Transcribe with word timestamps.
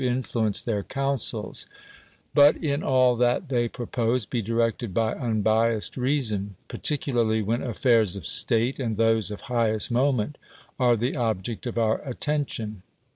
In 0.03 0.15
this 0.15 0.31
oratioa 0.31 0.65
DEMOSTHENES 2.33 2.81
all 2.83 3.15
that 3.17 3.49
they 3.49 3.67
propose, 3.67 4.25
be 4.25 4.41
directed 4.41 4.95
by 4.95 5.13
unbiased 5.13 5.95
reason; 5.95 6.55
particularly 6.67 7.43
when 7.43 7.61
affairs 7.61 8.15
of 8.15 8.25
state, 8.25 8.79
and 8.79 8.97
those 8.97 9.29
of 9.29 9.41
highest 9.41 9.91
moment, 9.91 10.39
are 10.79 10.95
the 10.95 11.15
object 11.15 11.67
of 11.67 11.77
our 11.77 12.01
attention. 12.03 12.81